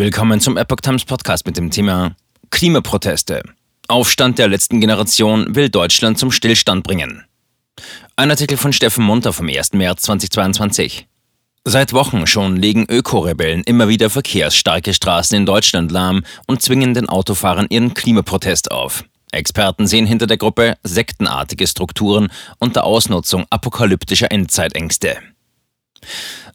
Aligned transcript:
Willkommen 0.00 0.40
zum 0.40 0.56
Epoch 0.56 0.80
Times 0.80 1.04
Podcast 1.04 1.44
mit 1.44 1.58
dem 1.58 1.70
Thema 1.70 2.16
Klimaproteste. 2.48 3.42
Aufstand 3.86 4.38
der 4.38 4.48
letzten 4.48 4.80
Generation 4.80 5.54
will 5.54 5.68
Deutschland 5.68 6.18
zum 6.18 6.30
Stillstand 6.30 6.84
bringen. 6.84 7.26
Ein 8.16 8.30
Artikel 8.30 8.56
von 8.56 8.72
Steffen 8.72 9.04
Munter 9.04 9.34
vom 9.34 9.46
1. 9.46 9.74
März 9.74 10.00
2022. 10.04 11.06
Seit 11.66 11.92
Wochen 11.92 12.26
schon 12.26 12.56
legen 12.56 12.86
Ökorebellen 12.88 13.62
immer 13.64 13.88
wieder 13.88 14.08
verkehrsstarke 14.08 14.94
Straßen 14.94 15.36
in 15.36 15.44
Deutschland 15.44 15.92
lahm 15.92 16.24
und 16.46 16.62
zwingen 16.62 16.94
den 16.94 17.10
Autofahrern 17.10 17.66
ihren 17.68 17.92
Klimaprotest 17.92 18.70
auf. 18.70 19.04
Experten 19.32 19.86
sehen 19.86 20.06
hinter 20.06 20.26
der 20.26 20.38
Gruppe 20.38 20.78
sektenartige 20.82 21.66
Strukturen 21.66 22.32
unter 22.58 22.84
Ausnutzung 22.84 23.44
apokalyptischer 23.50 24.32
Endzeitängste. 24.32 25.18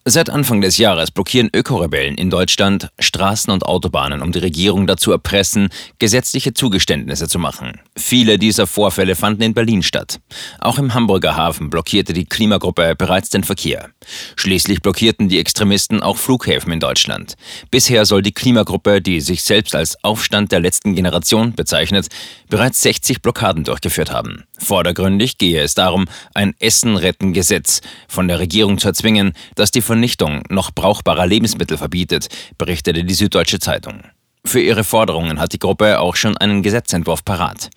Seit 0.08 0.30
Anfang 0.30 0.62
des 0.62 0.78
Jahres 0.78 1.10
blockieren 1.10 1.50
Ökorebellen 1.52 2.14
in 2.14 2.30
Deutschland 2.30 2.90
Straßen 3.00 3.52
und 3.52 3.66
Autobahnen, 3.66 4.22
um 4.22 4.32
die 4.32 4.38
Regierung 4.38 4.86
dazu 4.86 5.12
erpressen, 5.12 5.70
gesetzliche 5.98 6.54
Zugeständnisse 6.54 7.28
zu 7.28 7.40
machen. 7.40 7.82
Viele 7.98 8.38
dieser 8.38 8.68
Vorfälle 8.68 9.16
fanden 9.16 9.42
in 9.42 9.56
Berlin 9.56 9.82
statt. 9.82 10.20
Auch 10.60 10.78
im 10.78 10.94
Hamburger 10.94 11.36
Hafen 11.36 11.72
blockierte 11.72 12.14
die 12.14 12.26
Klimagruppe 12.26 12.94
bereits 12.96 13.32
den 13.32 13.44
Verkehr. 13.44 13.90
Schließlich 14.36 14.84
blockierten 14.84 15.28
die 15.28 15.40
Extremisten 15.40 16.04
auch 16.04 16.18
Flughäfen 16.18 16.72
in 16.72 16.80
Deutschland. 16.80 17.34
Bisher 17.72 18.06
soll 18.06 18.22
die 18.22 18.32
Klimagruppe, 18.32 19.02
die 19.02 19.22
sich 19.22 19.42
selbst 19.42 19.74
als 19.74 20.04
Aufstand 20.04 20.52
der 20.52 20.60
letzten 20.60 20.94
Generation 20.94 21.56
bezeichnet, 21.56 22.10
bereits 22.48 22.80
60 22.84 23.24
Blockaden 23.24 23.64
durchgeführt 23.64 24.12
haben. 24.12 24.44
Vordergründig 24.60 25.40
gehe 25.40 25.64
es 25.64 25.74
darum, 25.74 26.06
ein 26.36 26.54
Essen-Retten-Gesetz 26.60 27.82
von 28.08 28.28
der 28.28 28.38
Regierung 28.38 28.78
zu 28.78 28.88
erzwingen, 28.88 29.34
das 29.56 29.72
die 29.72 29.82
Vernichtung 29.96 30.44
noch 30.50 30.72
brauchbarer 30.72 31.26
Lebensmittel 31.26 31.78
verbietet, 31.78 32.28
berichtete 32.58 33.06
die 33.06 33.14
Süddeutsche 33.14 33.60
Zeitung. 33.60 34.02
Für 34.44 34.60
ihre 34.60 34.84
Forderungen 34.84 35.40
hat 35.40 35.54
die 35.54 35.60
Gruppe 35.60 36.02
auch 36.02 36.18
schon 36.18 36.36
einen 36.36 36.62
Gesetzentwurf 36.64 37.24
parat. 37.24 37.70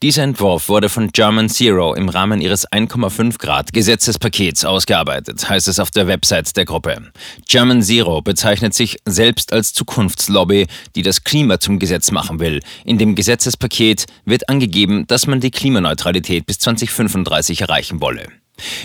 Dieser 0.00 0.22
Entwurf 0.22 0.68
wurde 0.68 0.88
von 0.88 1.10
German 1.10 1.48
Zero 1.48 1.94
im 1.94 2.08
Rahmen 2.08 2.40
ihres 2.40 2.70
1,5 2.70 3.38
Grad 3.38 3.72
Gesetzespakets 3.72 4.64
ausgearbeitet, 4.64 5.48
heißt 5.48 5.66
es 5.66 5.80
auf 5.80 5.90
der 5.90 6.06
Website 6.06 6.56
der 6.56 6.64
Gruppe. 6.64 7.10
German 7.48 7.82
Zero 7.82 8.22
bezeichnet 8.22 8.72
sich 8.72 8.98
selbst 9.04 9.52
als 9.52 9.72
Zukunftslobby, 9.72 10.68
die 10.94 11.02
das 11.02 11.24
Klima 11.24 11.58
zum 11.58 11.80
Gesetz 11.80 12.12
machen 12.12 12.38
will. 12.38 12.60
In 12.84 12.98
dem 12.98 13.16
Gesetzespaket 13.16 14.06
wird 14.24 14.48
angegeben, 14.48 15.08
dass 15.08 15.26
man 15.26 15.40
die 15.40 15.50
Klimaneutralität 15.50 16.46
bis 16.46 16.60
2035 16.60 17.62
erreichen 17.62 18.00
wolle. 18.00 18.28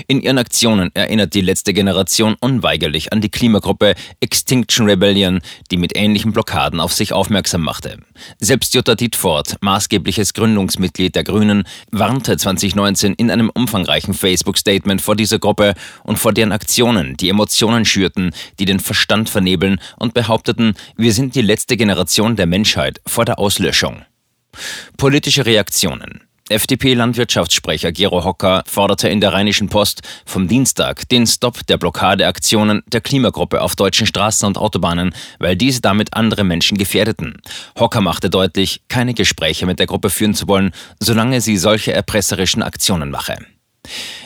In 0.07 0.21
ihren 0.21 0.37
Aktionen 0.37 0.89
erinnert 0.95 1.33
die 1.33 1.41
letzte 1.41 1.73
Generation 1.73 2.35
unweigerlich 2.39 3.13
an 3.13 3.21
die 3.21 3.29
Klimagruppe 3.29 3.93
Extinction 4.19 4.87
Rebellion, 4.87 5.41
die 5.69 5.77
mit 5.77 5.95
ähnlichen 5.95 6.31
Blockaden 6.31 6.79
auf 6.79 6.93
sich 6.93 7.13
aufmerksam 7.13 7.61
machte. 7.61 7.99
Selbst 8.39 8.73
Jutta 8.73 8.95
Dietfort, 8.95 9.57
maßgebliches 9.61 10.33
Gründungsmitglied 10.33 11.15
der 11.15 11.23
Grünen, 11.23 11.63
warnte 11.91 12.37
2019 12.37 13.13
in 13.13 13.29
einem 13.29 13.49
umfangreichen 13.49 14.13
Facebook-Statement 14.13 15.01
vor 15.01 15.15
dieser 15.15 15.39
Gruppe 15.39 15.75
und 16.03 16.17
vor 16.17 16.33
deren 16.33 16.51
Aktionen, 16.51 17.15
die 17.17 17.29
Emotionen 17.29 17.85
schürten, 17.85 18.31
die 18.59 18.65
den 18.65 18.79
Verstand 18.79 19.29
vernebeln 19.29 19.79
und 19.97 20.13
behaupteten, 20.13 20.73
wir 20.97 21.13
sind 21.13 21.35
die 21.35 21.41
letzte 21.41 21.77
Generation 21.77 22.35
der 22.35 22.47
Menschheit 22.47 23.01
vor 23.05 23.25
der 23.25 23.37
Auslöschung. 23.37 24.03
Politische 24.97 25.45
Reaktionen 25.45 26.28
FDP-Landwirtschaftssprecher 26.49 27.91
Gero 27.91 28.23
Hocker 28.23 28.63
forderte 28.65 29.07
in 29.07 29.21
der 29.21 29.33
Rheinischen 29.33 29.69
Post 29.69 30.01
vom 30.25 30.47
Dienstag 30.47 31.07
den 31.09 31.27
Stopp 31.27 31.65
der 31.67 31.77
Blockadeaktionen 31.77 32.83
der 32.87 33.01
Klimagruppe 33.01 33.61
auf 33.61 33.75
deutschen 33.75 34.07
Straßen 34.07 34.47
und 34.47 34.57
Autobahnen, 34.57 35.13
weil 35.37 35.55
diese 35.55 35.81
damit 35.81 36.13
andere 36.13 36.43
Menschen 36.43 36.77
gefährdeten. 36.77 37.41
Hocker 37.79 38.01
machte 38.01 38.29
deutlich, 38.29 38.81
keine 38.87 39.13
Gespräche 39.13 39.65
mit 39.65 39.79
der 39.79 39.87
Gruppe 39.87 40.09
führen 40.09 40.33
zu 40.33 40.47
wollen, 40.47 40.71
solange 40.99 41.41
sie 41.41 41.57
solche 41.57 41.93
erpresserischen 41.93 42.63
Aktionen 42.63 43.11
mache. 43.11 43.37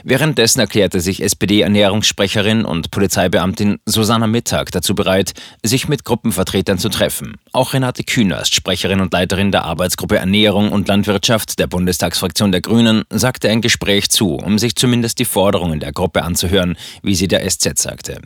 Währenddessen 0.03 0.59
erklärte 0.59 0.99
sich 0.99 1.21
SPD-Ernährungssprecherin 1.21 2.65
und 2.65 2.91
Polizeibeamtin 2.91 3.79
Susanna 3.85 4.27
Mittag 4.27 4.71
dazu 4.71 4.95
bereit, 4.95 5.33
sich 5.63 5.87
mit 5.87 6.05
Gruppenvertretern 6.05 6.77
zu 6.77 6.89
treffen. 6.89 7.35
Auch 7.51 7.73
Renate 7.73 8.03
Künast, 8.03 8.55
Sprecherin 8.55 9.01
und 9.01 9.13
Leiterin 9.13 9.51
der 9.51 9.65
Arbeitsgruppe 9.65 10.17
Ernährung 10.17 10.71
und 10.71 10.87
Landwirtschaft 10.87 11.59
der 11.59 11.67
Bundestagsfraktion 11.67 12.51
der 12.51 12.61
Grünen, 12.61 13.03
sagte 13.09 13.49
ein 13.49 13.61
Gespräch 13.61 14.09
zu, 14.09 14.35
um 14.35 14.59
sich 14.59 14.75
zumindest 14.75 15.19
die 15.19 15.25
Forderungen 15.25 15.79
der 15.79 15.91
Gruppe 15.91 16.23
anzuhören, 16.23 16.77
wie 17.01 17.15
sie 17.15 17.27
der 17.27 17.49
SZ 17.49 17.77
sagte. 17.77 18.19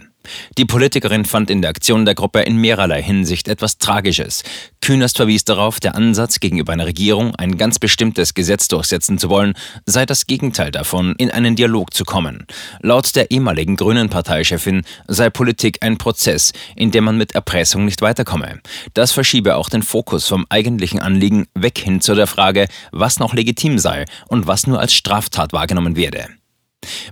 Die 0.57 0.65
Politikerin 0.65 1.25
fand 1.25 1.49
in 1.49 1.61
der 1.61 1.69
Aktion 1.69 2.05
der 2.05 2.15
Gruppe 2.15 2.41
in 2.41 2.57
mehrerlei 2.57 3.01
Hinsicht 3.01 3.47
etwas 3.47 3.77
Tragisches. 3.77 4.43
Künast 4.81 5.17
verwies 5.17 5.43
darauf, 5.43 5.79
der 5.79 5.95
Ansatz 5.95 6.39
gegenüber 6.39 6.73
einer 6.73 6.85
Regierung, 6.85 7.35
ein 7.35 7.57
ganz 7.57 7.79
bestimmtes 7.79 8.33
Gesetz 8.33 8.67
durchsetzen 8.67 9.17
zu 9.17 9.29
wollen, 9.29 9.53
sei 9.85 10.05
das 10.05 10.27
Gegenteil 10.27 10.71
davon, 10.71 11.13
in 11.17 11.31
einen 11.31 11.55
Dialog 11.55 11.93
zu 11.93 12.05
kommen. 12.05 12.45
Laut 12.81 13.15
der 13.15 13.31
ehemaligen 13.31 13.75
grünen 13.75 14.09
Parteichefin 14.09 14.83
sei 15.07 15.29
Politik 15.29 15.79
ein 15.81 15.97
Prozess, 15.97 16.53
in 16.75 16.91
dem 16.91 17.03
man 17.03 17.17
mit 17.17 17.33
Erpressung 17.35 17.85
nicht 17.85 18.01
weiterkomme. 18.01 18.61
Das 18.93 19.11
verschiebe 19.11 19.55
auch 19.55 19.69
den 19.69 19.83
Fokus 19.83 20.27
vom 20.27 20.45
eigentlichen 20.49 20.99
Anliegen 20.99 21.47
weg 21.53 21.77
hin 21.77 22.01
zu 22.01 22.15
der 22.15 22.27
Frage, 22.27 22.67
was 22.91 23.19
noch 23.19 23.33
legitim 23.33 23.79
sei 23.79 24.05
und 24.27 24.47
was 24.47 24.67
nur 24.67 24.79
als 24.79 24.93
Straftat 24.93 25.53
wahrgenommen 25.53 25.95
werde. 25.95 26.36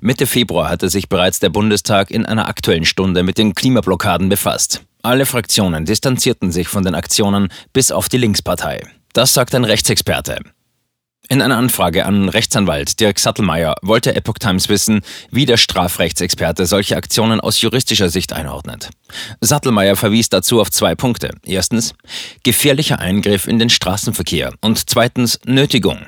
Mitte 0.01 0.27
Februar 0.27 0.69
hatte 0.69 0.89
sich 0.89 1.09
bereits 1.09 1.39
der 1.39 1.49
Bundestag 1.49 2.11
in 2.11 2.25
einer 2.25 2.47
aktuellen 2.47 2.85
Stunde 2.85 3.23
mit 3.23 3.37
den 3.37 3.55
Klimablockaden 3.55 4.29
befasst. 4.29 4.81
Alle 5.01 5.25
Fraktionen 5.25 5.85
distanzierten 5.85 6.51
sich 6.51 6.67
von 6.67 6.83
den 6.83 6.95
Aktionen 6.95 7.49
bis 7.73 7.91
auf 7.91 8.09
die 8.09 8.17
Linkspartei. 8.17 8.81
Das 9.13 9.33
sagt 9.33 9.53
ein 9.55 9.63
Rechtsexperte. 9.63 10.39
In 11.27 11.41
einer 11.41 11.57
Anfrage 11.57 12.05
an 12.05 12.29
Rechtsanwalt 12.29 12.99
Dirk 12.99 13.17
Sattelmeier 13.17 13.75
wollte 13.81 14.15
Epoch 14.15 14.37
Times 14.39 14.69
wissen, 14.69 15.01
wie 15.31 15.45
der 15.45 15.57
Strafrechtsexperte 15.57 16.67
solche 16.67 16.95
Aktionen 16.95 17.39
aus 17.39 17.61
juristischer 17.61 18.09
Sicht 18.09 18.31
einordnet. 18.31 18.89
Sattelmeier 19.41 19.95
verwies 19.95 20.29
dazu 20.29 20.61
auf 20.61 20.69
zwei 20.69 20.93
Punkte. 20.93 21.31
Erstens 21.43 21.95
gefährlicher 22.43 22.99
Eingriff 22.99 23.47
in 23.47 23.57
den 23.57 23.69
Straßenverkehr 23.69 24.53
und 24.61 24.87
zweitens 24.89 25.39
Nötigung. 25.45 26.05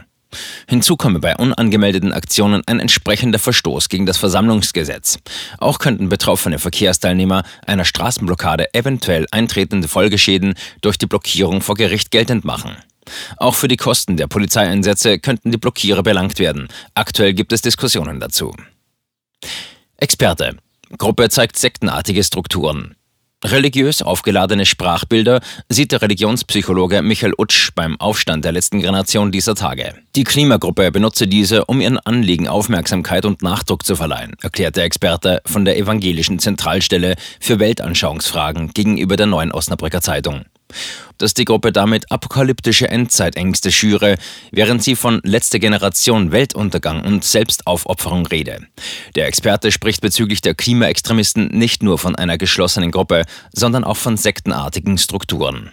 Hinzu 0.68 0.98
komme 0.98 1.20
bei 1.20 1.36
unangemeldeten 1.36 2.12
Aktionen 2.12 2.62
ein 2.66 2.80
entsprechender 2.80 3.40
Verstoß 3.40 3.90
gegen 3.90 4.06
das 4.06 4.18
Versammlungsgesetz. 4.18 5.20
Auch 5.58 5.80
könnten 5.80 6.10
betroffene 6.10 6.60
Verkehrsteilnehmer 6.60 7.44
einer 7.66 7.86
Straßenblockade 7.86 8.74
eventuell 8.74 9.26
eintretende 9.32 9.88
Folgeschäden 9.88 10.56
durch 10.82 10.98
die 10.98 11.06
Blockierung 11.06 11.62
vor 11.62 11.76
Gericht 11.76 12.12
geltend 12.12 12.44
machen. 12.44 12.76
Auch 13.38 13.56
für 13.56 13.70
die 13.70 13.78
Kosten 13.78 14.18
der 14.18 14.28
Polizeieinsätze 14.28 15.20
könnten 15.20 15.52
die 15.52 15.58
Blockierer 15.58 16.04
belangt 16.04 16.40
werden. 16.40 16.68
Aktuell 16.94 17.34
gibt 17.34 17.54
es 17.54 17.62
Diskussionen 17.62 18.20
dazu. 18.20 18.54
Experte. 19.96 20.58
Gruppe 20.98 21.30
zeigt 21.30 21.58
sektenartige 21.58 22.24
Strukturen. 22.24 22.97
Religiös 23.46 24.02
aufgeladene 24.02 24.66
Sprachbilder 24.66 25.42
sieht 25.70 25.92
der 25.92 26.02
Religionspsychologe 26.02 27.04
Michael 27.04 27.34
Utsch 27.38 27.70
beim 27.76 28.00
Aufstand 28.00 28.44
der 28.44 28.52
letzten 28.52 28.80
Generation 28.80 29.32
dieser 29.32 29.54
Tage. 29.54 29.94
Die 30.16 30.24
Klimagruppe 30.24 30.92
benutze 30.92 31.28
diese, 31.28 31.66
um 31.66 31.80
ihren 31.80 32.00
Anliegen 32.00 32.48
Aufmerksamkeit 32.48 33.26
und 33.26 33.44
Nachdruck 33.44 33.86
zu 33.86 33.96
verleihen, 33.96 34.36
erklärt 34.42 34.76
der 34.76 34.86
Experte 34.86 35.44
von 35.46 35.66
der 35.66 35.78
Evangelischen 35.78 36.40
Zentralstelle 36.40 37.16
für 37.40 37.60
Weltanschauungsfragen 37.60 38.70
gegenüber 38.74 39.18
der 39.18 39.28
Neuen 39.28 39.52
Osnabrücker 39.52 40.02
Zeitung 40.02 40.46
dass 41.18 41.34
die 41.34 41.46
Gruppe 41.46 41.72
damit 41.72 42.12
apokalyptische 42.12 42.90
Endzeitängste 42.90 43.72
schüre, 43.72 44.16
während 44.52 44.84
sie 44.84 44.96
von 44.96 45.20
letzter 45.24 45.60
Generation 45.60 46.32
Weltuntergang 46.32 47.04
und 47.04 47.24
Selbstaufopferung 47.24 48.26
rede. 48.28 48.68
Der 49.16 49.28
Experte 49.28 49.72
spricht 49.72 50.02
bezüglich 50.02 50.42
der 50.42 50.56
Klimaextremisten 50.56 51.48
nicht 51.48 51.84
nur 51.84 51.98
von 51.98 52.16
einer 52.16 52.38
geschlossenen 52.38 52.92
Gruppe, 52.92 53.24
sondern 53.54 53.84
auch 53.84 53.98
von 53.98 54.18
sektenartigen 54.18 54.98
Strukturen. 54.98 55.72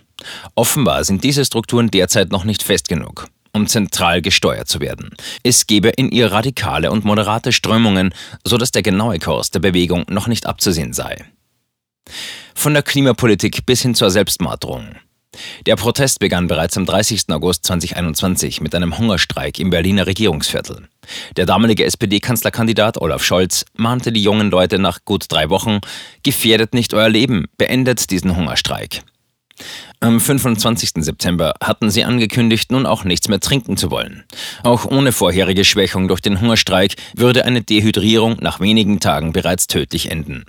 Offenbar 0.55 1.05
sind 1.05 1.25
diese 1.25 1.45
Strukturen 1.45 1.91
derzeit 1.91 2.31
noch 2.31 2.45
nicht 2.45 2.63
fest 2.63 2.89
genug 2.89 3.29
um 3.55 3.69
zentral 3.69 4.21
gesteuert 4.21 4.69
zu 4.69 4.81
werden. 4.81 5.11
Es 5.43 5.67
gebe 5.67 5.89
in 5.89 6.11
ihr 6.11 6.33
radikale 6.33 6.91
und 6.91 7.05
moderate 7.05 7.53
Strömungen, 7.53 8.13
so 8.45 8.59
dass 8.59 8.73
der 8.73 8.83
genaue 8.83 9.19
Kurs 9.21 9.51
der 9.51 9.61
Bewegung 9.61 10.05
noch 10.09 10.27
nicht 10.27 10.47
abzusehen 10.47 10.93
sei. 10.93 11.25
Von 12.55 12.73
der 12.73 12.83
Klimapolitik 12.83 13.67
bis 13.67 13.83
hin 13.83 13.95
zur 13.95 14.11
Selbstmarterung. 14.11 14.97
Der 15.67 15.77
Protest 15.77 16.21
begann 16.21 16.47
bereits 16.47 16.77
am 16.77 16.87
30. 16.87 17.25
August 17.31 17.65
2021 17.67 18.61
mit 18.61 18.75
einem 18.75 18.97
Hungerstreik 18.97 19.59
im 19.59 19.71
Berliner 19.71 20.07
Regierungsviertel. 20.07 20.89
Der 21.37 21.47
damalige 21.47 21.85
SPD-Kanzlerkandidat 21.85 23.01
Olaf 23.01 23.25
Scholz 23.25 23.65
mahnte 23.75 24.13
die 24.13 24.23
jungen 24.23 24.51
Leute 24.51 24.79
nach 24.79 25.05
gut 25.05 25.27
drei 25.29 25.51
Wochen, 25.51 25.81
gefährdet 26.23 26.73
nicht 26.73 26.95
euer 26.95 27.09
Leben, 27.09 27.47
beendet 27.59 28.11
diesen 28.11 28.37
Hungerstreik. 28.37 29.03
Am 30.01 30.21
25. 30.21 30.91
September 30.97 31.55
hatten 31.63 31.91
sie 31.91 32.05
angekündigt, 32.05 32.71
nun 32.71 32.85
auch 32.85 33.05
nichts 33.05 33.29
mehr 33.29 33.41
trinken 33.41 33.77
zu 33.77 33.91
wollen. 33.91 34.25
Auch 34.63 34.85
ohne 34.85 35.13
vorherige 35.13 35.65
Schwächung 35.65 36.09
durch 36.09 36.21
den 36.21 36.41
Hungerstreik 36.41 36.97
würde 37.17 37.45
eine 37.45 37.63
Dehydrierung 37.63 38.37
nach 38.41 38.61
wenigen 38.61 39.01
Tagen 39.01 39.33
bereits 39.33 39.67
tödlich 39.67 40.11
enden. 40.11 40.45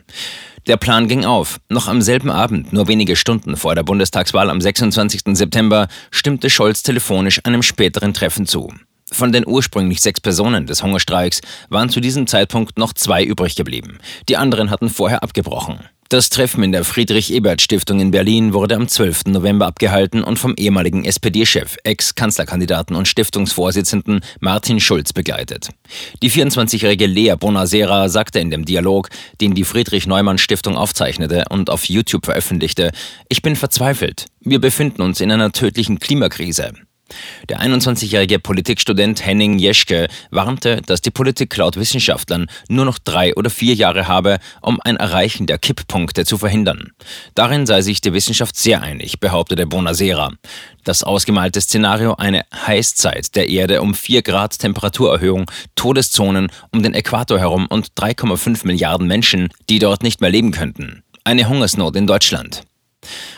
Der 0.68 0.78
Plan 0.78 1.08
ging 1.08 1.26
auf. 1.26 1.60
Noch 1.70 1.88
am 1.88 2.02
selben 2.02 2.32
Abend, 2.32 2.74
nur 2.74 2.88
wenige 2.88 3.16
Stunden 3.16 3.56
vor 3.56 3.76
der 3.76 3.84
Bundestagswahl 3.84 4.50
am 4.50 4.60
26. 4.60 5.22
September, 5.38 5.88
stimmte 6.10 6.50
Scholz 6.50 6.82
telefonisch 6.82 7.40
einem 7.44 7.62
späteren 7.62 8.14
Treffen 8.14 8.48
zu. 8.48 8.74
Von 9.12 9.32
den 9.32 9.46
ursprünglich 9.46 10.02
sechs 10.02 10.20
Personen 10.20 10.66
des 10.66 10.82
Hungerstreiks 10.82 11.42
waren 11.70 11.90
zu 11.90 12.02
diesem 12.02 12.26
Zeitpunkt 12.26 12.80
noch 12.80 12.94
zwei 12.94 13.24
übrig 13.24 13.56
geblieben. 13.56 14.00
Die 14.28 14.38
anderen 14.38 14.72
hatten 14.72 14.90
vorher 14.90 15.22
abgebrochen. 15.22 15.80
Das 16.10 16.30
Treffen 16.30 16.64
in 16.64 16.72
der 16.72 16.84
Friedrich-Ebert-Stiftung 16.84 18.00
in 18.00 18.12
Berlin 18.12 18.54
wurde 18.54 18.76
am 18.76 18.88
12. 18.88 19.26
November 19.26 19.66
abgehalten 19.66 20.24
und 20.24 20.38
vom 20.38 20.54
ehemaligen 20.56 21.04
SPD-Chef, 21.04 21.78
Ex-Kanzlerkandidaten 21.84 22.96
und 22.96 23.08
Stiftungsvorsitzenden 23.08 24.20
Martin 24.40 24.80
Schulz 24.80 25.14
begleitet. 25.14 25.70
Die 26.22 26.30
24-jährige 26.30 27.08
Lea 27.08 27.34
Bonasera 27.40 28.08
sagte 28.08 28.40
in 28.40 28.52
dem 28.52 28.66
Dialog, 28.66 29.10
den 29.42 29.56
die 29.56 29.64
Friedrich-Neumann-Stiftung 29.64 30.78
aufzeichnete 30.78 31.46
und 31.50 31.72
auf 31.72 31.86
YouTube 31.86 32.26
veröffentlichte, 32.26 32.92
ich 33.28 33.42
bin 33.42 33.56
verzweifelt. 33.56 34.28
Wir 34.42 34.62
befinden 34.62 35.02
uns 35.02 35.22
in 35.22 35.32
einer 35.32 35.54
tödlichen 35.54 35.98
Klimakrise. 35.98 36.72
Der 37.50 37.62
21-jährige 37.62 38.40
Politikstudent 38.40 39.26
Henning 39.26 39.60
Jeschke 39.60 40.08
warnte, 40.32 40.82
dass 40.86 41.02
die 41.02 41.12
Politik 41.12 41.56
laut 41.58 41.78
Wissenschaftlern 41.78 42.48
nur 42.68 42.86
noch 42.86 42.98
drei 42.98 43.36
oder 43.36 43.50
vier 43.50 43.76
Jahre 43.76 44.08
habe, 44.08 44.40
um 44.62 44.80
ein 44.84 44.98
Erreichen 44.98 45.46
der 45.46 45.60
Kipppunkte 45.60 46.26
zu 46.26 46.38
verhindern. 46.38 46.92
Darin 47.36 47.66
sei 47.66 47.82
sich 47.82 48.02
die 48.02 48.14
Wissenschaft 48.14 48.56
sehr 48.56 48.82
einig, 48.82 49.20
behauptete 49.20 49.68
Bonasera. 49.68 50.32
Das 50.84 51.04
ausgemalte 51.04 51.62
Szenario 51.62 52.16
eine 52.16 52.46
Heißzeit 52.54 53.36
der 53.36 53.50
Erde 53.50 53.82
um 53.82 53.94
4 53.94 54.22
Grad 54.22 54.58
Temperaturerhöhung, 54.60 55.50
Todeszonen 55.76 56.52
um 56.72 56.84
den 56.84 56.94
Äquator 56.94 57.40
herum 57.40 57.68
und 57.68 57.90
3,5 57.98 58.66
Milliarden 58.66 59.08
Menschen, 59.08 59.50
die 59.70 59.80
dort 59.80 60.04
nicht 60.04 60.22
mehr 60.22 60.30
leben 60.30 60.52
könnten. 60.52 61.04
Eine 61.24 61.50
Hungersnot 61.50 61.96
in 61.96 62.08
Deutschland. 62.08 62.64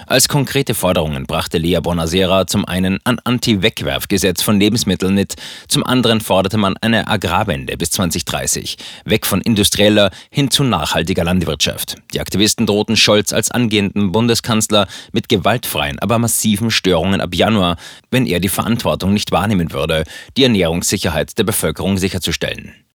Als 0.05 0.27
konkrete 0.27 0.73
Forderungen 0.73 1.25
brachte 1.25 1.57
Lea 1.57 1.79
Bonasera 1.81 2.47
zum 2.47 2.65
einen 2.65 2.99
ein 3.03 3.19
Anti-Wegwerfgesetz 3.23 4.41
von 4.41 4.59
Lebensmitteln 4.59 5.13
mit, 5.13 5.35
zum 5.67 5.83
anderen 5.83 6.21
forderte 6.21 6.57
man 6.57 6.77
eine 6.77 7.07
Agrarwende 7.07 7.75
bis 7.77 7.91
2030, 7.91 8.77
weg 9.05 9.25
von 9.25 9.41
industrieller 9.41 10.11
hin 10.29 10.49
zu 10.49 10.63
nachhaltiger 10.63 11.23
Landwirtschaft. 11.23 11.95
Die 12.13 12.21
Aktivisten 12.21 12.65
drohten 12.65 12.95
Scholz 12.95 13.33
als 13.33 13.51
angehenden 13.51 14.11
Bundeskanzler 14.11 14.87
mit 15.11 15.29
gewaltfreien, 15.29 15.99
aber 15.99 16.19
massiven 16.19 16.71
Störungen 16.71 17.19
ab 17.19 17.35
Januar, 17.35 17.77
wenn 18.11 18.25
er 18.25 18.39
die 18.39 18.49
Verantwortung 18.49 19.13
nicht 19.13 19.31
wahrnehmen 19.31 19.73
würde, 19.73 20.03
die 20.37 20.43
Ernährungssicherheit 20.43 21.37
der 21.37 21.43
Bevölkerung 21.43 21.97
sicherzustellen. 21.97 22.73